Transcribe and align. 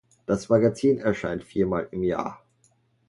Das 0.25 0.49
Magazin 0.49 0.97
erscheint 0.97 1.43
viermal 1.43 1.87
im 1.91 2.01
Jahr. 2.01 2.43